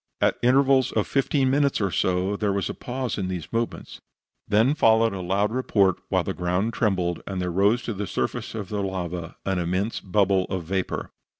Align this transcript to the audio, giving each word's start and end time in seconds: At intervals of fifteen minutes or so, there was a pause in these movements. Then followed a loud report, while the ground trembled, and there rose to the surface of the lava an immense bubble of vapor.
At 0.19 0.39
intervals 0.41 0.91
of 0.93 1.05
fifteen 1.05 1.51
minutes 1.51 1.79
or 1.79 1.91
so, 1.91 2.35
there 2.35 2.51
was 2.51 2.71
a 2.71 2.73
pause 2.73 3.19
in 3.19 3.27
these 3.27 3.53
movements. 3.53 4.01
Then 4.47 4.73
followed 4.73 5.13
a 5.13 5.21
loud 5.21 5.51
report, 5.51 6.01
while 6.09 6.23
the 6.23 6.33
ground 6.33 6.73
trembled, 6.73 7.21
and 7.27 7.39
there 7.39 7.51
rose 7.51 7.83
to 7.83 7.93
the 7.93 8.07
surface 8.07 8.55
of 8.55 8.69
the 8.69 8.81
lava 8.81 9.35
an 9.45 9.59
immense 9.59 9.99
bubble 9.99 10.45
of 10.45 10.63
vapor. 10.63 11.11